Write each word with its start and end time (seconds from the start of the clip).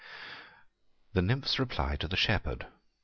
THE 1.13 1.21
NYMPH'S 1.21 1.59
REPLY 1.59 1.95
TO 1.99 2.07
THE 2.07 2.17
SHEPHERD. 2.17 2.65